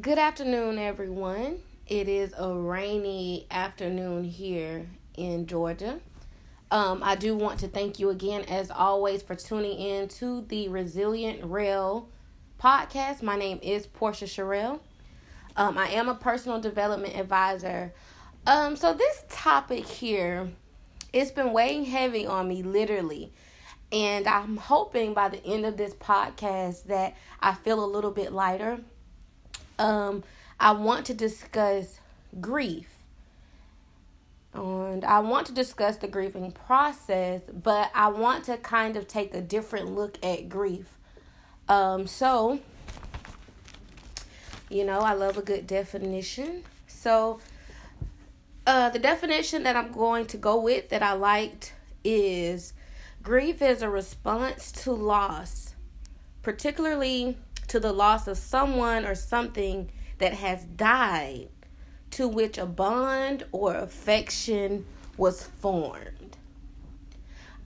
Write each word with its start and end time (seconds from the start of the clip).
Good 0.00 0.18
afternoon, 0.18 0.78
everyone. 0.78 1.58
It 1.86 2.08
is 2.08 2.32
a 2.38 2.54
rainy 2.54 3.48
afternoon 3.50 4.22
here 4.22 4.86
in 5.16 5.46
Georgia. 5.46 5.98
Um, 6.70 7.02
I 7.02 7.16
do 7.16 7.34
want 7.34 7.58
to 7.60 7.68
thank 7.68 7.98
you 7.98 8.08
again, 8.10 8.44
as 8.44 8.70
always, 8.70 9.20
for 9.20 9.34
tuning 9.34 9.76
in 9.76 10.06
to 10.08 10.42
the 10.42 10.68
Resilient 10.68 11.40
Rail 11.42 12.08
podcast. 12.58 13.20
My 13.20 13.36
name 13.36 13.58
is 13.62 13.88
Portia 13.88 14.26
Cherelle. 14.26 14.78
Um, 15.56 15.76
I 15.76 15.88
am 15.88 16.08
a 16.08 16.14
personal 16.14 16.60
development 16.60 17.16
advisor. 17.16 17.92
Um, 18.46 18.76
so 18.76 18.94
this 18.94 19.24
topic 19.28 19.84
here, 19.86 20.50
it's 21.12 21.32
been 21.32 21.52
weighing 21.52 21.84
heavy 21.84 22.26
on 22.26 22.48
me, 22.48 22.62
literally. 22.62 23.32
And 23.90 24.28
I'm 24.28 24.56
hoping 24.56 25.14
by 25.14 25.28
the 25.28 25.44
end 25.44 25.66
of 25.66 25.76
this 25.76 25.94
podcast 25.94 26.84
that 26.84 27.16
I 27.40 27.54
feel 27.54 27.84
a 27.84 27.86
little 27.86 28.12
bit 28.12 28.32
lighter 28.32 28.80
um, 29.80 30.22
I 30.60 30.72
want 30.72 31.06
to 31.06 31.14
discuss 31.14 31.98
grief. 32.40 32.88
And 34.52 35.04
I 35.04 35.20
want 35.20 35.46
to 35.46 35.52
discuss 35.52 35.96
the 35.96 36.08
grieving 36.08 36.52
process, 36.52 37.40
but 37.50 37.90
I 37.94 38.08
want 38.08 38.44
to 38.44 38.56
kind 38.58 38.96
of 38.96 39.08
take 39.08 39.34
a 39.34 39.40
different 39.40 39.94
look 39.94 40.18
at 40.24 40.48
grief. 40.48 40.98
Um, 41.68 42.06
so, 42.06 42.60
you 44.68 44.84
know, 44.84 44.98
I 44.98 45.14
love 45.14 45.38
a 45.38 45.42
good 45.42 45.66
definition. 45.66 46.64
So, 46.88 47.40
uh, 48.66 48.90
the 48.90 48.98
definition 48.98 49.62
that 49.62 49.76
I'm 49.76 49.92
going 49.92 50.26
to 50.26 50.36
go 50.36 50.60
with 50.60 50.90
that 50.90 51.02
I 51.02 51.12
liked 51.12 51.72
is 52.04 52.72
grief 53.22 53.62
is 53.62 53.82
a 53.82 53.88
response 53.88 54.72
to 54.72 54.92
loss, 54.92 55.74
particularly 56.42 57.38
to 57.70 57.78
the 57.78 57.92
loss 57.92 58.26
of 58.26 58.36
someone 58.36 59.06
or 59.06 59.14
something 59.14 59.88
that 60.18 60.32
has 60.34 60.64
died 60.64 61.48
to 62.10 62.26
which 62.26 62.58
a 62.58 62.66
bond 62.66 63.44
or 63.52 63.76
affection 63.76 64.84
was 65.16 65.44
formed. 65.44 66.36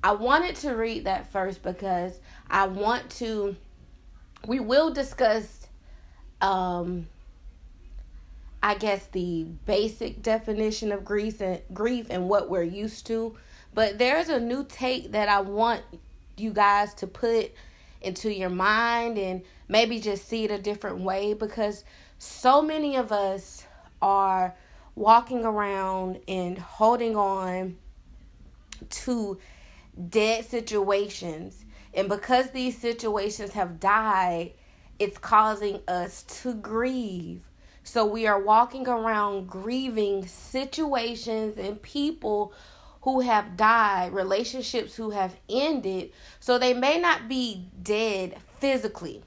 I 0.02 0.12
wanted 0.12 0.56
to 0.56 0.72
read 0.72 1.04
that 1.04 1.32
first 1.32 1.62
because 1.62 2.20
I 2.50 2.66
want 2.66 3.08
to 3.12 3.56
we 4.46 4.60
will 4.60 4.90
discuss 4.92 5.68
um 6.42 7.06
I 8.62 8.74
guess 8.74 9.06
the 9.06 9.44
basic 9.64 10.22
definition 10.22 10.92
of 10.92 11.02
grief 11.02 11.40
and 11.40 11.62
grief 11.72 12.08
and 12.10 12.28
what 12.28 12.50
we're 12.50 12.62
used 12.62 13.06
to, 13.06 13.36
but 13.72 13.96
there's 13.96 14.28
a 14.28 14.38
new 14.38 14.64
take 14.64 15.12
that 15.12 15.30
I 15.30 15.40
want 15.40 15.80
you 16.36 16.50
guys 16.50 16.92
to 16.94 17.06
put 17.06 17.52
into 18.04 18.32
your 18.32 18.50
mind 18.50 19.18
and 19.18 19.42
maybe 19.68 19.98
just 19.98 20.28
see 20.28 20.44
it 20.44 20.50
a 20.50 20.58
different 20.58 21.00
way 21.00 21.34
because 21.34 21.84
so 22.18 22.62
many 22.62 22.96
of 22.96 23.12
us 23.12 23.66
are 24.00 24.54
walking 24.94 25.44
around 25.44 26.20
and 26.28 26.58
holding 26.58 27.16
on 27.16 27.76
to 28.90 29.38
dead 30.08 30.44
situations. 30.44 31.64
And 31.92 32.08
because 32.08 32.50
these 32.50 32.76
situations 32.78 33.52
have 33.52 33.80
died, 33.80 34.52
it's 34.98 35.18
causing 35.18 35.80
us 35.88 36.22
to 36.42 36.54
grieve. 36.54 37.42
So 37.82 38.06
we 38.06 38.26
are 38.26 38.40
walking 38.40 38.88
around 38.88 39.48
grieving 39.48 40.26
situations 40.26 41.58
and 41.58 41.80
people 41.82 42.52
who 43.04 43.20
have 43.20 43.54
died, 43.54 44.14
relationships 44.14 44.96
who 44.96 45.10
have 45.10 45.36
ended. 45.46 46.10
So 46.40 46.58
they 46.58 46.72
may 46.72 46.98
not 46.98 47.28
be 47.28 47.68
dead 47.82 48.38
physically. 48.58 49.22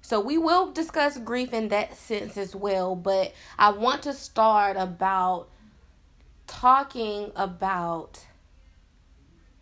So 0.00 0.20
we 0.20 0.38
will 0.38 0.70
discuss 0.70 1.18
grief 1.18 1.52
in 1.52 1.68
that 1.68 1.96
sense 1.96 2.36
as 2.36 2.54
well, 2.54 2.94
but 2.94 3.34
I 3.58 3.70
want 3.72 4.02
to 4.02 4.12
start 4.12 4.76
about 4.76 5.48
talking 6.46 7.32
about 7.34 8.24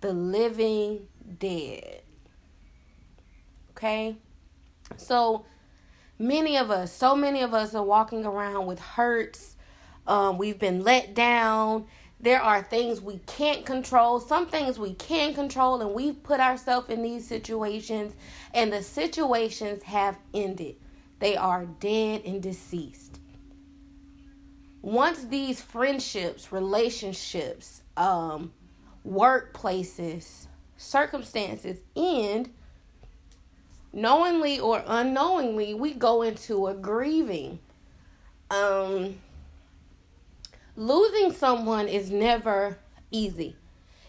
the 0.02 0.12
living 0.12 1.08
dead. 1.38 2.02
Okay? 3.70 4.16
So 4.98 5.46
many 6.18 6.58
of 6.58 6.70
us, 6.70 6.92
so 6.92 7.16
many 7.16 7.40
of 7.40 7.54
us 7.54 7.74
are 7.74 7.84
walking 7.84 8.26
around 8.26 8.66
with 8.66 8.78
hurts. 8.78 9.56
Um, 10.06 10.36
we've 10.36 10.58
been 10.58 10.84
let 10.84 11.14
down 11.14 11.86
there 12.22 12.42
are 12.42 12.62
things 12.62 13.00
we 13.00 13.18
can't 13.26 13.64
control, 13.64 14.20
some 14.20 14.46
things 14.46 14.78
we 14.78 14.94
can 14.94 15.32
control, 15.32 15.80
and 15.80 15.94
we've 15.94 16.22
put 16.22 16.38
ourselves 16.38 16.90
in 16.90 17.02
these 17.02 17.26
situations, 17.26 18.14
and 18.52 18.72
the 18.72 18.82
situations 18.82 19.82
have 19.84 20.18
ended. 20.34 20.76
They 21.18 21.36
are 21.36 21.64
dead 21.64 22.22
and 22.26 22.42
deceased. 22.42 23.20
Once 24.82 25.24
these 25.24 25.60
friendships, 25.60 26.52
relationships, 26.52 27.82
um, 27.96 28.52
workplaces, 29.06 30.46
circumstances 30.76 31.80
end, 31.96 32.50
knowingly 33.92 34.60
or 34.60 34.82
unknowingly, 34.86 35.74
we 35.74 35.92
go 35.92 36.22
into 36.22 36.66
a 36.66 36.74
grieving. 36.74 37.58
Um, 38.50 39.16
losing 40.76 41.32
someone 41.32 41.88
is 41.88 42.10
never 42.10 42.78
easy. 43.10 43.56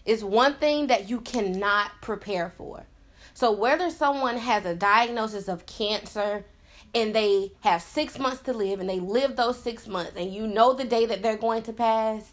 It's 0.04 0.22
one 0.22 0.54
thing 0.54 0.88
that 0.88 1.08
you 1.08 1.20
cannot 1.20 1.90
prepare 2.00 2.52
for. 2.56 2.84
So, 3.34 3.52
whether 3.52 3.90
someone 3.90 4.36
has 4.36 4.64
a 4.66 4.74
diagnosis 4.74 5.48
of 5.48 5.66
cancer 5.66 6.44
and 6.94 7.14
they 7.14 7.52
have 7.60 7.80
six 7.82 8.18
months 8.18 8.42
to 8.42 8.52
live 8.52 8.80
and 8.80 8.88
they 8.88 9.00
live 9.00 9.36
those 9.36 9.58
six 9.58 9.86
months 9.86 10.12
and 10.16 10.32
you 10.32 10.46
know 10.46 10.74
the 10.74 10.84
day 10.84 11.06
that 11.06 11.22
they're 11.22 11.36
going 11.36 11.62
to 11.62 11.72
pass, 11.72 12.32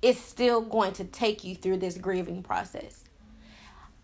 it's 0.00 0.20
still 0.20 0.60
going 0.62 0.92
to 0.94 1.04
take 1.04 1.44
you 1.44 1.54
through 1.54 1.76
this 1.78 1.98
grieving 1.98 2.42
process. 2.42 3.04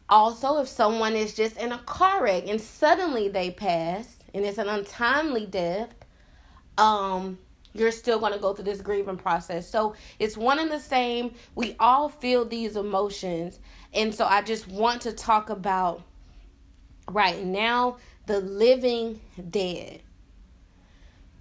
Also, 0.08 0.58
if 0.58 0.68
someone 0.68 1.14
is 1.14 1.34
just 1.34 1.56
in 1.56 1.72
a 1.72 1.78
car 1.78 2.22
wreck 2.22 2.44
and 2.46 2.60
suddenly 2.60 3.28
they 3.28 3.50
pass 3.50 4.18
and 4.32 4.44
it's 4.44 4.58
an 4.58 4.68
untimely 4.68 5.46
death, 5.46 5.94
um, 6.78 7.38
you're 7.72 7.92
still 7.92 8.18
going 8.18 8.32
to 8.32 8.38
go 8.38 8.54
through 8.54 8.64
this 8.64 8.80
grieving 8.80 9.16
process. 9.16 9.68
So 9.68 9.94
it's 10.18 10.36
one 10.36 10.58
and 10.58 10.70
the 10.70 10.80
same. 10.80 11.34
We 11.54 11.76
all 11.78 12.08
feel 12.08 12.44
these 12.44 12.76
emotions. 12.76 13.60
And 13.92 14.14
so 14.14 14.24
I 14.24 14.42
just 14.42 14.68
want 14.68 15.02
to 15.02 15.12
talk 15.12 15.50
about 15.50 16.02
right 17.08 17.44
now 17.44 17.98
the 18.26 18.40
living 18.40 19.20
dead. 19.50 20.02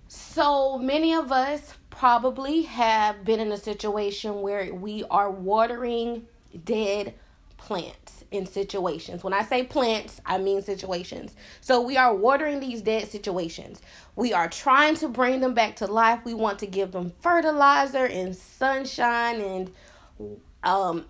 So 0.08 0.78
many 0.78 1.14
of 1.14 1.32
us 1.32 1.74
probably 1.90 2.64
have 2.64 3.26
been 3.26 3.40
in 3.40 3.52
a 3.52 3.58
situation 3.58 4.42
where 4.42 4.74
we 4.74 5.04
are 5.10 5.30
watering 5.30 6.28
dead 6.64 7.14
plants 7.58 8.17
in 8.32 8.46
situations. 8.46 9.24
When 9.24 9.34
I 9.34 9.44
say 9.44 9.64
plants, 9.64 10.22
I 10.26 10.38
mean 10.38 10.62
situations. 10.62 11.36
So 11.62 11.82
we 11.82 11.98
are 11.98 12.14
watering 12.14 12.60
these 12.60 12.82
dead 12.82 13.08
situations. 13.10 13.82
We 14.16 14.34
are 14.34 14.50
trying 14.50 14.96
to 14.96 15.08
bring 15.08 15.40
them 15.40 15.54
back 15.54 15.76
to 15.78 15.88
life. 15.88 16.22
We 16.26 16.34
want 16.34 16.60
to 16.60 16.68
give 16.68 16.92
them 16.92 17.12
fertilizer 17.22 18.06
and 18.06 18.36
sunshine 18.36 19.42
and 19.42 19.72
um, 20.64 21.06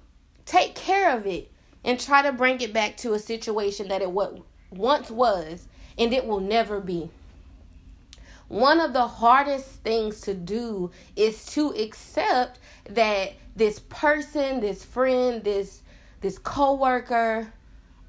take 0.46 0.76
care 0.76 1.16
of 1.16 1.26
it 1.26 1.52
and 1.84 2.00
try 2.00 2.22
to 2.22 2.32
bring 2.32 2.62
it 2.62 2.74
back 2.74 2.98
to 2.98 3.14
a 3.14 3.20
situation 3.20 3.88
that 3.88 4.02
it 4.02 4.12
what 4.12 4.40
once 4.72 5.10
was 5.10 5.68
and 5.98 6.14
it 6.14 6.26
will 6.26 6.40
never 6.40 6.80
be. 6.80 7.10
One 8.48 8.80
of 8.80 8.94
the 8.94 9.08
hardest 9.08 9.68
things 9.84 10.22
to 10.22 10.34
do 10.34 10.92
is 11.16 11.46
to 11.48 11.72
accept 11.72 12.60
that 12.90 13.34
this 13.56 13.80
person, 13.80 14.62
this 14.62 14.86
friend, 14.86 15.44
this 15.44 15.82
this 16.22 16.38
coworker, 16.38 17.54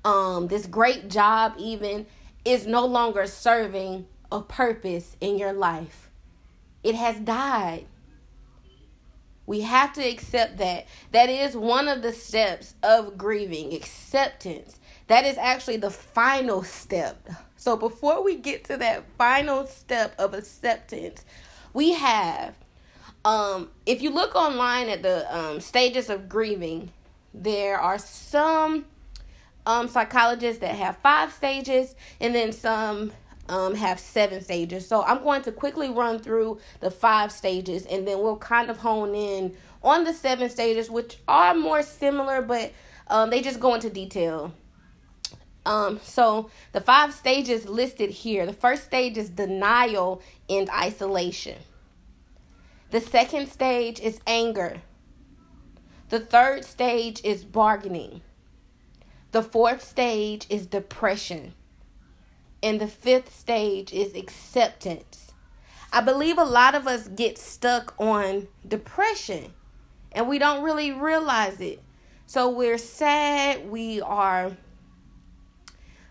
um, 0.04 0.48
this 0.48 0.66
great 0.66 1.08
job 1.08 1.54
even 1.58 2.06
is 2.44 2.66
no 2.66 2.86
longer 2.86 3.26
serving 3.26 4.06
a 4.30 4.40
purpose 4.40 5.16
in 5.20 5.38
your 5.38 5.52
life. 5.52 6.10
It 6.82 6.94
has 6.94 7.18
died. 7.20 7.86
We 9.46 9.62
have 9.62 9.94
to 9.94 10.02
accept 10.02 10.58
that. 10.58 10.86
That 11.12 11.30
is 11.30 11.56
one 11.56 11.88
of 11.88 12.02
the 12.02 12.12
steps 12.12 12.74
of 12.82 13.16
grieving, 13.16 13.72
acceptance. 13.72 14.78
That 15.06 15.24
is 15.24 15.38
actually 15.38 15.78
the 15.78 15.90
final 15.90 16.62
step. 16.62 17.28
So 17.56 17.76
before 17.76 18.22
we 18.22 18.36
get 18.36 18.64
to 18.64 18.76
that 18.76 19.04
final 19.16 19.66
step 19.66 20.14
of 20.18 20.34
acceptance, 20.34 21.24
we 21.72 21.92
have 21.92 22.54
um 23.24 23.70
if 23.84 24.00
you 24.00 24.10
look 24.10 24.34
online 24.36 24.88
at 24.88 25.02
the 25.02 25.36
um 25.36 25.60
stages 25.60 26.08
of 26.08 26.28
grieving, 26.28 26.92
there 27.34 27.78
are 27.78 27.98
some 27.98 28.86
um, 29.66 29.88
psychologists 29.88 30.60
that 30.60 30.74
have 30.74 30.96
five 30.98 31.32
stages, 31.32 31.94
and 32.20 32.34
then 32.34 32.52
some 32.52 33.12
um, 33.48 33.74
have 33.74 33.98
seven 33.98 34.40
stages. 34.40 34.86
So 34.86 35.02
I'm 35.02 35.22
going 35.22 35.42
to 35.42 35.52
quickly 35.52 35.90
run 35.90 36.18
through 36.18 36.58
the 36.80 36.90
five 36.90 37.32
stages, 37.32 37.86
and 37.86 38.06
then 38.06 38.20
we'll 38.20 38.36
kind 38.38 38.70
of 38.70 38.78
hone 38.78 39.14
in 39.14 39.54
on 39.82 40.04
the 40.04 40.12
seven 40.12 40.50
stages, 40.50 40.90
which 40.90 41.18
are 41.28 41.54
more 41.54 41.82
similar, 41.82 42.42
but 42.42 42.72
um, 43.08 43.30
they 43.30 43.40
just 43.40 43.60
go 43.60 43.74
into 43.74 43.90
detail. 43.90 44.52
Um, 45.66 46.00
so 46.02 46.50
the 46.72 46.80
five 46.80 47.12
stages 47.12 47.68
listed 47.68 48.10
here. 48.10 48.46
The 48.46 48.54
first 48.54 48.84
stage 48.84 49.18
is 49.18 49.28
denial 49.28 50.22
and 50.48 50.68
isolation. 50.70 51.58
The 52.90 53.00
second 53.02 53.48
stage 53.48 54.00
is 54.00 54.18
anger. 54.26 54.80
The 56.08 56.20
third 56.20 56.64
stage 56.64 57.20
is 57.22 57.44
bargaining. 57.44 58.22
The 59.32 59.42
fourth 59.42 59.84
stage 59.84 60.46
is 60.48 60.66
depression. 60.66 61.54
And 62.62 62.80
the 62.80 62.88
fifth 62.88 63.38
stage 63.38 63.92
is 63.92 64.14
acceptance. 64.14 65.32
I 65.92 66.00
believe 66.00 66.38
a 66.38 66.44
lot 66.44 66.74
of 66.74 66.86
us 66.86 67.08
get 67.08 67.38
stuck 67.38 67.94
on 67.98 68.48
depression 68.66 69.52
and 70.12 70.28
we 70.28 70.38
don't 70.38 70.62
really 70.62 70.92
realize 70.92 71.60
it. 71.60 71.82
So 72.26 72.48
we're 72.50 72.78
sad, 72.78 73.70
we 73.70 74.00
are 74.00 74.56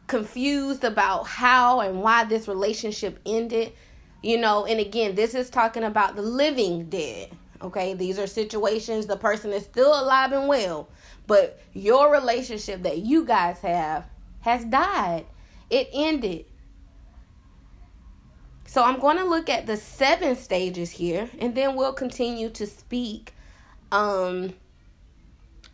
confused 0.08 0.84
about 0.84 1.28
how 1.28 1.82
and 1.82 2.02
why 2.02 2.24
this 2.24 2.48
relationship 2.48 3.20
ended. 3.26 3.74
You 4.24 4.40
know, 4.40 4.66
and 4.66 4.80
again, 4.80 5.16
this 5.16 5.36
is 5.36 5.50
talking 5.50 5.84
about 5.84 6.16
the 6.16 6.22
living 6.22 6.90
dead. 6.90 7.30
Okay, 7.62 7.94
these 7.94 8.20
are 8.20 8.28
situations 8.28 9.06
the 9.06 9.18
person 9.18 9.52
is 9.52 9.64
still 9.64 10.00
alive 10.00 10.32
and 10.32 10.48
well, 10.48 10.90
but 11.26 11.60
your 11.74 12.12
relationship 12.12 12.84
that 12.84 13.00
you 13.00 13.26
guys 13.26 13.60
have 13.60 14.06
has 14.42 14.64
died. 14.66 15.26
It 15.70 15.90
ended. 15.94 16.46
So 18.66 18.84
I'm 18.84 19.00
going 19.00 19.18
to 19.18 19.24
look 19.24 19.50
at 19.50 19.66
the 19.66 19.78
seven 19.78 20.36
stages 20.36 20.92
here 20.92 21.30
and 21.40 21.56
then 21.56 21.76
we'll 21.76 21.94
continue 21.94 22.50
to 22.50 22.66
speak 22.66 23.34
um 23.92 24.54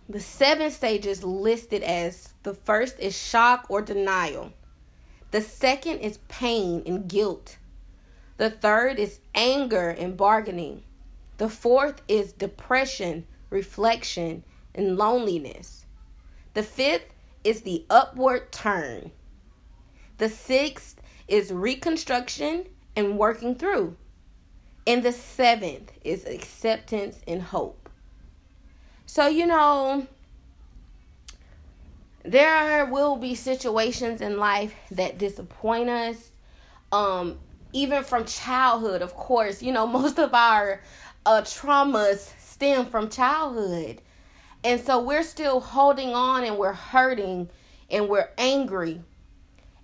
the 0.07 0.19
seven 0.19 0.69
stages 0.69 1.24
listed 1.24 1.81
as 1.81 2.33
the 2.44 2.53
first 2.53 3.00
is 3.00 3.18
shock 3.18 3.65
or 3.69 3.81
denial. 3.81 4.53
The 5.31 5.41
second 5.41 6.00
is 6.00 6.18
pain 6.27 6.83
and 6.85 7.07
guilt. 7.07 7.57
The 8.38 8.50
third 8.50 9.00
is 9.00 9.19
anger 9.33 9.89
and 9.89 10.18
bargaining. 10.18 10.83
The 11.44 11.50
fourth 11.50 12.01
is 12.07 12.31
depression, 12.31 13.28
reflection, 13.50 14.45
and 14.74 14.98
loneliness. 14.98 15.86
The 16.54 16.63
fifth 16.63 17.13
is 17.44 17.63
the 17.63 17.86
upward 17.90 18.54
turn. 18.54 19.12
The 20.19 20.30
sixth 20.30 21.01
is 21.28 21.51
reconstruction 21.51 22.68
and 22.95 23.18
working 23.18 23.56
through. 23.56 23.98
And 24.88 25.04
the 25.04 25.12
seventh 25.12 25.92
is 26.06 26.24
acceptance 26.25 27.19
and 27.28 27.42
hope. 27.42 27.90
So, 29.06 29.28
you 29.28 29.45
know, 29.45 30.07
there 32.24 32.86
will 32.86 33.18
be 33.18 33.36
situations 33.36 34.22
in 34.22 34.38
life 34.38 34.74
that 34.92 35.18
disappoint 35.18 35.90
us. 35.90 36.30
Um, 36.94 37.38
even 37.74 38.04
from 38.06 38.24
childhood, 38.24 39.01
of 39.01 39.16
course, 39.16 39.62
you 39.62 39.74
know, 39.74 39.86
most 40.00 40.19
of 40.19 40.34
our 40.34 40.80
uh, 41.25 41.42
traumas 41.42 42.31
stem 42.40 42.86
from 42.86 43.10
childhood. 43.10 44.02
And 44.64 44.80
so 44.80 45.00
we're 45.00 45.24
still 45.24 45.60
holding 45.60 46.14
on 46.14 46.44
and 46.44 46.58
we're 46.58 46.74
hurting 46.74 47.50
and 47.90 48.08
we're 48.08 48.30
angry 48.38 49.02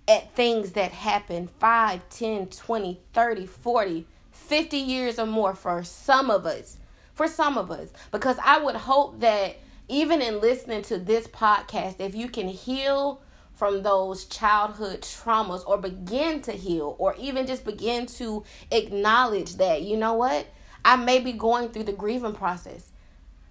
at 0.08 0.34
things 0.34 0.72
that 0.72 0.92
happened 0.92 1.50
5, 1.50 2.08
10, 2.08 2.46
20, 2.46 3.00
30, 3.12 3.46
40, 3.46 4.06
50 4.30 4.76
years 4.76 5.18
or 5.18 5.26
more 5.26 5.54
for 5.54 5.84
some 5.84 6.30
of 6.30 6.46
us 6.46 6.78
for 7.20 7.28
some 7.28 7.58
of 7.58 7.70
us 7.70 7.92
because 8.12 8.38
I 8.42 8.58
would 8.58 8.76
hope 8.76 9.20
that 9.20 9.58
even 9.88 10.22
in 10.22 10.40
listening 10.40 10.80
to 10.84 10.98
this 10.98 11.26
podcast, 11.26 11.96
if 12.00 12.14
you 12.14 12.30
can 12.30 12.48
heal 12.48 13.20
from 13.52 13.82
those 13.82 14.24
childhood 14.24 15.02
traumas 15.02 15.62
or 15.66 15.76
begin 15.76 16.40
to 16.40 16.52
heal 16.52 16.96
or 16.98 17.14
even 17.16 17.46
just 17.46 17.66
begin 17.66 18.06
to 18.06 18.42
acknowledge 18.70 19.56
that, 19.56 19.82
you 19.82 19.98
know 19.98 20.14
what? 20.14 20.46
I 20.84 20.96
may 20.96 21.20
be 21.20 21.32
going 21.32 21.70
through 21.70 21.84
the 21.84 21.92
grieving 21.92 22.34
process. 22.34 22.90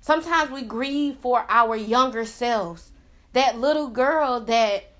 Sometimes 0.01 0.51
we 0.51 0.61
grieve 0.61 1.17
for 1.17 1.45
our 1.49 1.75
younger 1.75 2.25
selves. 2.25 2.91
That 3.33 3.59
little 3.59 3.87
girl 3.87 4.39
that 4.41 4.91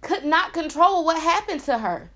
could 0.00 0.24
not 0.24 0.52
control 0.52 1.04
what 1.04 1.22
happened 1.22 1.60
to 1.62 1.78
her. 1.78 2.10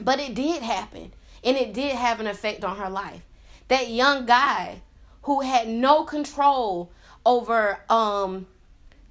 But 0.00 0.20
it 0.20 0.34
did 0.34 0.62
happen. 0.62 1.12
And 1.42 1.56
it 1.56 1.72
did 1.72 1.94
have 1.96 2.20
an 2.20 2.26
effect 2.26 2.64
on 2.64 2.76
her 2.76 2.90
life. 2.90 3.22
That 3.68 3.90
young 3.90 4.26
guy 4.26 4.82
who 5.22 5.40
had 5.40 5.68
no 5.68 6.04
control 6.04 6.90
over 7.26 7.80
um 7.88 8.46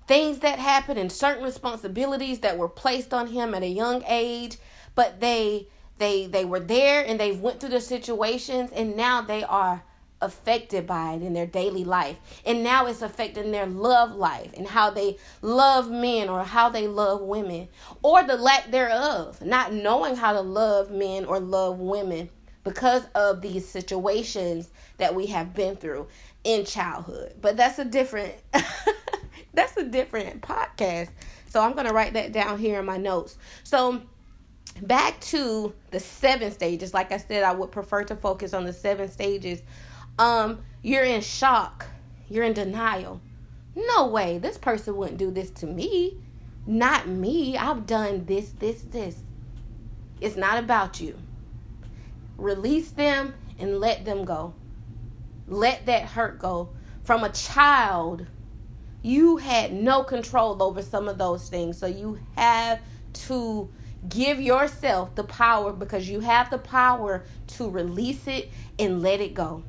things 0.07 0.39
that 0.39 0.59
happened 0.59 0.99
and 0.99 1.11
certain 1.11 1.43
responsibilities 1.43 2.39
that 2.39 2.57
were 2.57 2.67
placed 2.67 3.13
on 3.13 3.27
him 3.27 3.53
at 3.55 3.63
a 3.63 3.67
young 3.67 4.03
age 4.07 4.57
but 4.95 5.19
they 5.19 5.67
they 5.97 6.27
they 6.27 6.45
were 6.45 6.59
there 6.59 7.05
and 7.05 7.19
they 7.19 7.31
went 7.31 7.59
through 7.59 7.69
the 7.69 7.81
situations 7.81 8.71
and 8.73 8.95
now 8.95 9.21
they 9.21 9.43
are 9.43 9.83
affected 10.21 10.87
by 10.87 11.13
it 11.13 11.21
in 11.21 11.33
their 11.33 11.45
daily 11.45 11.83
life 11.83 12.15
and 12.45 12.63
now 12.63 12.85
it's 12.85 13.01
affecting 13.01 13.51
their 13.51 13.65
love 13.65 14.15
life 14.15 14.51
and 14.55 14.67
how 14.67 14.89
they 14.89 15.17
love 15.41 15.91
men 15.91 16.29
or 16.29 16.43
how 16.43 16.69
they 16.69 16.87
love 16.87 17.19
women 17.19 17.67
or 18.01 18.23
the 18.23 18.37
lack 18.37 18.71
thereof 18.71 19.41
not 19.41 19.73
knowing 19.73 20.15
how 20.15 20.31
to 20.31 20.39
love 20.39 20.89
men 20.89 21.25
or 21.25 21.41
love 21.41 21.77
women 21.77 22.29
because 22.63 23.03
of 23.15 23.41
these 23.41 23.67
situations 23.67 24.69
that 24.97 25.13
we 25.13 25.27
have 25.27 25.53
been 25.53 25.75
through 25.75 26.07
in 26.43 26.65
childhood. 26.65 27.33
But 27.41 27.57
that's 27.57 27.79
a 27.79 27.85
different 27.85 28.33
that's 29.53 29.77
a 29.77 29.83
different 29.83 30.41
podcast. 30.41 31.09
So 31.49 31.61
I'm 31.61 31.73
going 31.73 31.87
to 31.87 31.93
write 31.93 32.13
that 32.13 32.31
down 32.31 32.57
here 32.57 32.79
in 32.79 32.85
my 32.85 32.97
notes. 32.97 33.37
So 33.63 34.01
back 34.81 35.19
to 35.21 35.73
the 35.91 35.99
seven 35.99 36.51
stages. 36.51 36.93
Like 36.93 37.11
I 37.11 37.17
said, 37.17 37.43
I 37.43 37.53
would 37.53 37.71
prefer 37.71 38.03
to 38.05 38.15
focus 38.15 38.53
on 38.53 38.65
the 38.65 38.73
seven 38.73 39.09
stages. 39.09 39.61
Um 40.19 40.59
you're 40.81 41.03
in 41.03 41.21
shock. 41.21 41.85
You're 42.29 42.43
in 42.43 42.53
denial. 42.53 43.21
No 43.75 44.07
way. 44.07 44.37
This 44.37 44.57
person 44.57 44.95
wouldn't 44.95 45.17
do 45.17 45.31
this 45.31 45.49
to 45.51 45.65
me. 45.65 46.17
Not 46.65 47.07
me. 47.07 47.57
I've 47.57 47.85
done 47.85 48.25
this, 48.25 48.51
this, 48.51 48.81
this. 48.81 49.17
It's 50.21 50.35
not 50.35 50.57
about 50.57 51.01
you. 51.01 51.17
Release 52.37 52.91
them 52.91 53.33
and 53.59 53.79
let 53.79 54.05
them 54.05 54.25
go. 54.25 54.53
Let 55.47 55.85
that 55.85 56.03
hurt 56.03 56.39
go. 56.39 56.69
From 57.03 57.23
a 57.23 57.29
child, 57.29 58.25
you 59.01 59.37
had 59.37 59.73
no 59.73 60.03
control 60.03 60.61
over 60.63 60.81
some 60.81 61.07
of 61.07 61.17
those 61.17 61.49
things. 61.49 61.77
So 61.77 61.85
you 61.85 62.19
have 62.35 62.79
to 63.27 63.69
give 64.09 64.41
yourself 64.41 65.15
the 65.15 65.23
power 65.23 65.71
because 65.71 66.09
you 66.09 66.19
have 66.19 66.49
the 66.49 66.57
power 66.57 67.23
to 67.47 67.69
release 67.69 68.27
it 68.27 68.49
and 68.77 69.01
let 69.01 69.21
it 69.21 69.33
go. 69.33 69.63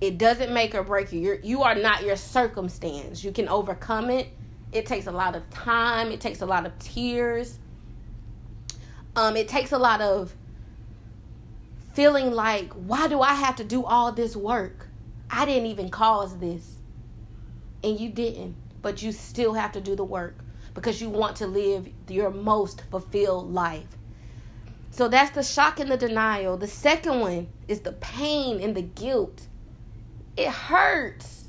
It 0.00 0.18
doesn't 0.18 0.52
make 0.52 0.74
or 0.74 0.82
break 0.82 1.12
you. 1.12 1.20
You're, 1.20 1.40
you 1.40 1.62
are 1.62 1.74
not 1.74 2.04
your 2.04 2.16
circumstance. 2.16 3.24
You 3.24 3.32
can 3.32 3.48
overcome 3.48 4.10
it. 4.10 4.28
It 4.72 4.86
takes 4.86 5.06
a 5.06 5.12
lot 5.12 5.34
of 5.34 5.48
time. 5.50 6.10
It 6.12 6.20
takes 6.20 6.40
a 6.40 6.46
lot 6.46 6.66
of 6.66 6.78
tears. 6.78 7.58
Um, 9.16 9.36
it 9.36 9.48
takes 9.48 9.72
a 9.72 9.78
lot 9.78 10.00
of 10.00 10.34
feeling 11.94 12.30
like, 12.30 12.72
why 12.74 13.08
do 13.08 13.20
I 13.20 13.34
have 13.34 13.56
to 13.56 13.64
do 13.64 13.84
all 13.84 14.12
this 14.12 14.36
work? 14.36 14.88
I 15.30 15.44
didn't 15.44 15.66
even 15.66 15.88
cause 15.88 16.38
this. 16.38 16.76
And 17.82 17.98
you 17.98 18.08
didn't, 18.10 18.54
but 18.82 19.02
you 19.02 19.10
still 19.12 19.54
have 19.54 19.72
to 19.72 19.80
do 19.80 19.96
the 19.96 20.04
work 20.04 20.36
because 20.78 21.00
you 21.00 21.08
want 21.08 21.34
to 21.34 21.46
live 21.48 21.88
your 22.08 22.30
most 22.30 22.82
fulfilled 22.88 23.52
life. 23.52 23.88
So 24.92 25.08
that's 25.08 25.32
the 25.32 25.42
shock 25.42 25.80
and 25.80 25.90
the 25.90 25.96
denial. 25.96 26.56
The 26.56 26.68
second 26.68 27.18
one 27.18 27.48
is 27.66 27.80
the 27.80 27.92
pain 27.94 28.60
and 28.60 28.76
the 28.76 28.82
guilt. 28.82 29.48
It 30.36 30.48
hurts. 30.48 31.48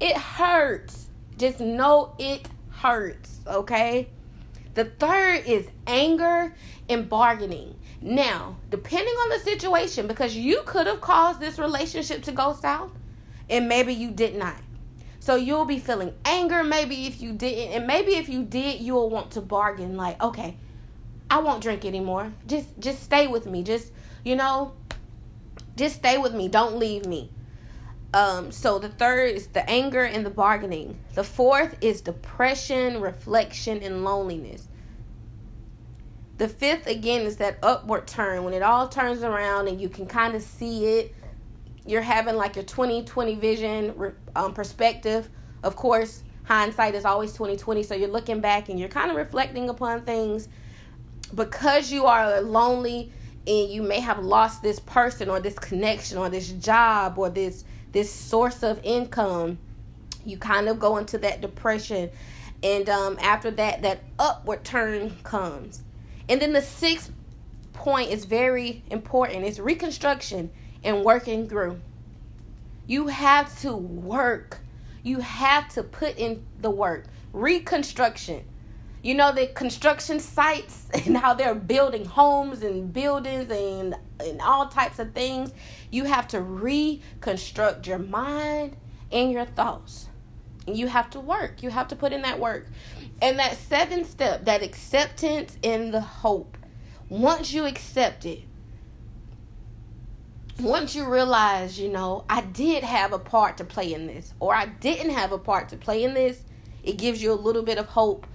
It 0.00 0.16
hurts. 0.16 1.06
Just 1.38 1.60
know 1.60 2.16
it 2.18 2.48
hurts, 2.70 3.38
okay? 3.46 4.08
The 4.74 4.86
third 4.86 5.46
is 5.46 5.68
anger 5.86 6.52
and 6.88 7.08
bargaining. 7.08 7.76
Now, 8.00 8.56
depending 8.70 9.14
on 9.14 9.28
the 9.28 9.38
situation, 9.38 10.08
because 10.08 10.34
you 10.34 10.62
could 10.66 10.88
have 10.88 11.00
caused 11.00 11.38
this 11.38 11.60
relationship 11.60 12.24
to 12.24 12.32
go 12.32 12.54
south, 12.54 12.90
and 13.48 13.68
maybe 13.68 13.94
you 13.94 14.10
did 14.10 14.34
not. 14.34 14.58
So 15.26 15.34
you'll 15.34 15.64
be 15.64 15.80
feeling 15.80 16.14
anger, 16.24 16.62
maybe 16.62 17.06
if 17.06 17.20
you 17.20 17.32
didn't, 17.32 17.74
and 17.74 17.84
maybe 17.84 18.12
if 18.12 18.28
you 18.28 18.44
did, 18.44 18.80
you'll 18.80 19.10
want 19.10 19.32
to 19.32 19.40
bargain, 19.40 19.96
like, 19.96 20.22
okay, 20.22 20.56
I 21.28 21.40
won't 21.40 21.64
drink 21.64 21.84
anymore. 21.84 22.32
Just 22.46 22.68
just 22.78 23.02
stay 23.02 23.26
with 23.26 23.44
me. 23.44 23.64
Just, 23.64 23.90
you 24.24 24.36
know, 24.36 24.74
just 25.74 25.96
stay 25.96 26.16
with 26.16 26.32
me. 26.32 26.46
Don't 26.46 26.78
leave 26.78 27.06
me. 27.06 27.32
Um, 28.14 28.52
so 28.52 28.78
the 28.78 28.88
third 28.88 29.34
is 29.34 29.48
the 29.48 29.68
anger 29.68 30.04
and 30.04 30.24
the 30.24 30.30
bargaining. 30.30 30.96
The 31.16 31.24
fourth 31.24 31.76
is 31.80 32.02
depression, 32.02 33.00
reflection, 33.00 33.82
and 33.82 34.04
loneliness. 34.04 34.68
The 36.38 36.46
fifth, 36.48 36.86
again, 36.86 37.22
is 37.22 37.38
that 37.38 37.58
upward 37.64 38.06
turn 38.06 38.44
when 38.44 38.54
it 38.54 38.62
all 38.62 38.86
turns 38.86 39.24
around 39.24 39.66
and 39.66 39.80
you 39.80 39.88
can 39.88 40.06
kind 40.06 40.36
of 40.36 40.42
see 40.42 40.86
it. 40.86 41.14
You're 41.84 42.02
having 42.02 42.36
like 42.36 42.54
your 42.54 42.64
2020 42.64 43.34
vision 43.34 44.14
um, 44.36 44.54
perspective. 44.54 45.28
Of 45.62 45.76
course, 45.76 46.22
hindsight 46.44 46.94
is 46.94 47.04
always 47.04 47.32
2020 47.32 47.82
so 47.82 47.94
you're 47.94 48.08
looking 48.08 48.40
back 48.40 48.68
and 48.68 48.78
you're 48.78 48.88
kind 48.88 49.10
of 49.10 49.16
reflecting 49.16 49.68
upon 49.68 50.02
things. 50.02 50.48
Because 51.34 51.90
you 51.90 52.06
are 52.06 52.40
lonely 52.40 53.12
and 53.46 53.70
you 53.70 53.82
may 53.82 54.00
have 54.00 54.20
lost 54.20 54.62
this 54.62 54.78
person 54.78 55.28
or 55.28 55.40
this 55.40 55.58
connection 55.58 56.18
or 56.18 56.28
this 56.28 56.50
job 56.52 57.18
or 57.18 57.30
this 57.30 57.64
this 57.92 58.12
source 58.12 58.62
of 58.62 58.78
income 58.82 59.58
you 60.26 60.36
kind 60.36 60.68
of 60.68 60.78
go 60.78 60.96
into 60.96 61.16
that 61.18 61.40
depression. 61.40 62.10
And 62.62 62.88
um, 62.88 63.16
after 63.20 63.50
that 63.52 63.82
that 63.82 64.00
upward 64.18 64.64
turn 64.64 65.16
comes. 65.22 65.82
And 66.28 66.42
then 66.42 66.52
the 66.52 66.62
sixth 66.62 67.12
point 67.72 68.10
is 68.10 68.24
very 68.24 68.82
important. 68.90 69.44
It's 69.44 69.58
reconstruction 69.58 70.50
and 70.82 71.04
working 71.04 71.48
through 71.48 71.80
you 72.86 73.08
have 73.08 73.60
to 73.60 73.74
work. 73.74 74.58
You 75.02 75.20
have 75.20 75.68
to 75.70 75.82
put 75.82 76.18
in 76.18 76.44
the 76.60 76.70
work. 76.70 77.06
Reconstruction. 77.32 78.44
You 79.02 79.14
know 79.14 79.32
the 79.32 79.46
construction 79.48 80.18
sites 80.18 80.88
and 80.94 81.16
how 81.16 81.34
they're 81.34 81.54
building 81.54 82.04
homes 82.04 82.62
and 82.62 82.92
buildings 82.92 83.50
and 83.50 83.96
and 84.18 84.40
all 84.40 84.68
types 84.68 84.98
of 84.98 85.12
things. 85.12 85.52
You 85.90 86.04
have 86.04 86.28
to 86.28 86.40
reconstruct 86.40 87.86
your 87.86 87.98
mind 87.98 88.76
and 89.12 89.30
your 89.30 89.44
thoughts. 89.44 90.08
And 90.66 90.76
you 90.76 90.88
have 90.88 91.10
to 91.10 91.20
work. 91.20 91.62
You 91.62 91.70
have 91.70 91.88
to 91.88 91.96
put 91.96 92.12
in 92.12 92.22
that 92.22 92.40
work. 92.40 92.66
And 93.22 93.38
that 93.38 93.56
seventh 93.56 94.10
step 94.10 94.44
that 94.44 94.62
acceptance 94.62 95.56
and 95.62 95.92
the 95.92 96.00
hope. 96.00 96.56
Once 97.08 97.52
you 97.52 97.66
accept 97.66 98.24
it 98.26 98.42
once 100.60 100.94
you 100.94 101.06
realize 101.06 101.78
you 101.78 101.88
know 101.88 102.24
i 102.30 102.40
did 102.40 102.82
have 102.82 103.12
a 103.12 103.18
part 103.18 103.56
to 103.58 103.64
play 103.64 103.92
in 103.92 104.06
this 104.06 104.32
or 104.40 104.54
i 104.54 104.66
didn't 104.66 105.10
have 105.10 105.32
a 105.32 105.38
part 105.38 105.68
to 105.68 105.76
play 105.76 106.02
in 106.02 106.14
this 106.14 106.42
it 106.82 106.96
gives 106.96 107.22
you 107.22 107.32
a 107.32 107.34
little 107.34 107.62
bit 107.62 107.78
of 107.78 107.86
hope 107.86 108.26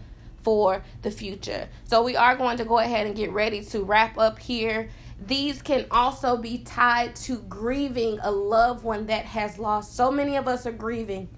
for 0.43 0.83
the 1.01 1.11
future. 1.11 1.67
So 1.85 2.03
we 2.03 2.15
are 2.15 2.35
going 2.35 2.57
to 2.57 2.65
go 2.65 2.79
ahead 2.79 3.07
and 3.07 3.15
get 3.15 3.31
ready 3.31 3.63
to 3.65 3.83
wrap 3.83 4.17
up 4.17 4.39
here. 4.39 4.89
These 5.25 5.61
can 5.61 5.85
also 5.91 6.37
be 6.37 6.59
tied 6.59 7.15
to 7.17 7.37
grieving 7.41 8.19
a 8.21 8.31
loved 8.31 8.83
one 8.83 9.05
that 9.07 9.25
has 9.25 9.59
lost. 9.59 9.95
So 9.95 10.11
many 10.11 10.35
of 10.35 10.47
us 10.47 10.65
are 10.65 10.71
grieving. 10.71 11.29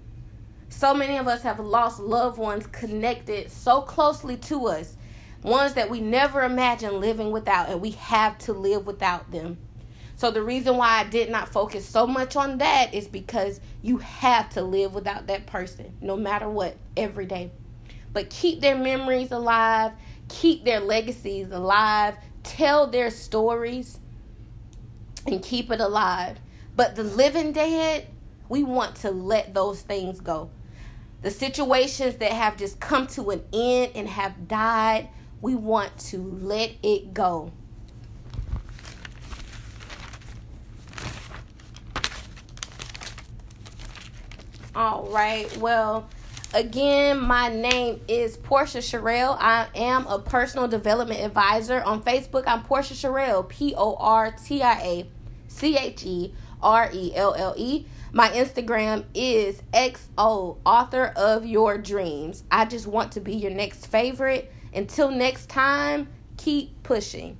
So 0.70 0.94
many 0.94 1.18
of 1.18 1.28
us 1.28 1.42
have 1.42 1.60
lost 1.60 2.00
loved 2.00 2.38
ones 2.38 2.66
connected 2.66 3.50
so 3.50 3.82
closely 3.82 4.36
to 4.38 4.66
us, 4.66 4.96
ones 5.42 5.74
that 5.74 5.88
we 5.88 6.00
never 6.00 6.42
imagined 6.42 6.94
living 6.94 7.30
without, 7.30 7.68
and 7.68 7.80
we 7.80 7.92
have 7.92 8.38
to 8.38 8.52
live 8.52 8.86
without 8.86 9.30
them. 9.30 9.58
So, 10.24 10.30
the 10.30 10.42
reason 10.42 10.78
why 10.78 11.00
I 11.00 11.04
did 11.04 11.28
not 11.30 11.50
focus 11.50 11.86
so 11.86 12.06
much 12.06 12.34
on 12.34 12.56
that 12.56 12.94
is 12.94 13.06
because 13.06 13.60
you 13.82 13.98
have 13.98 14.48
to 14.54 14.62
live 14.62 14.94
without 14.94 15.26
that 15.26 15.46
person, 15.46 15.94
no 16.00 16.16
matter 16.16 16.48
what, 16.48 16.78
every 16.96 17.26
day 17.26 17.50
but 18.14 18.30
keep 18.30 18.60
their 18.60 18.76
memories 18.76 19.32
alive, 19.32 19.92
keep 20.28 20.64
their 20.64 20.80
legacies 20.80 21.50
alive, 21.50 22.14
tell 22.42 22.86
their 22.86 23.10
stories, 23.10 23.98
and 25.26 25.42
keep 25.42 25.70
it 25.70 25.80
alive. 25.80 26.38
But 26.76 26.94
the 26.94 27.02
living 27.02 27.52
dead, 27.52 28.06
we 28.48 28.62
want 28.62 28.94
to 28.96 29.10
let 29.10 29.52
those 29.52 29.82
things 29.82 30.20
go. 30.20 30.50
The 31.22 31.30
situations 31.30 32.16
that 32.16 32.32
have 32.32 32.56
just 32.56 32.80
come 32.80 33.06
to 33.08 33.30
an 33.30 33.42
end 33.52 33.92
and 33.94 34.08
have 34.08 34.46
died, 34.46 35.08
we 35.40 35.54
want 35.54 35.98
to 35.98 36.18
let 36.18 36.72
it 36.82 37.12
go. 37.12 37.52
All 44.74 45.08
right. 45.10 45.54
Well, 45.58 46.08
Again, 46.54 47.18
my 47.18 47.48
name 47.48 48.00
is 48.06 48.36
Portia 48.36 48.78
Cherelle. 48.78 49.36
I 49.40 49.66
am 49.74 50.06
a 50.06 50.20
personal 50.20 50.68
development 50.68 51.18
advisor. 51.18 51.82
On 51.82 52.00
Facebook, 52.00 52.44
I'm 52.46 52.62
Portia 52.62 52.94
Cherelle, 52.94 53.48
P 53.48 53.74
O 53.76 53.96
R 53.96 54.30
T 54.30 54.62
I 54.62 54.80
A 54.80 55.06
C 55.48 55.76
H 55.76 56.04
E 56.04 56.32
R 56.62 56.90
E 56.92 57.12
L 57.16 57.34
L 57.34 57.54
E. 57.56 57.86
My 58.12 58.28
Instagram 58.28 59.04
is 59.14 59.64
XO, 59.72 60.58
author 60.64 61.06
of 61.16 61.44
your 61.44 61.76
dreams. 61.76 62.44
I 62.52 62.66
just 62.66 62.86
want 62.86 63.10
to 63.12 63.20
be 63.20 63.34
your 63.34 63.50
next 63.50 63.88
favorite. 63.88 64.52
Until 64.72 65.10
next 65.10 65.48
time, 65.48 66.06
keep 66.36 66.84
pushing. 66.84 67.36